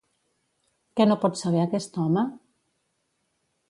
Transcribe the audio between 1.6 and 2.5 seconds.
aquest home?